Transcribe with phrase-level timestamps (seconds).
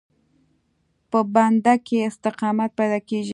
[1.11, 3.29] په بنده کې استقامت پیدا کېږي.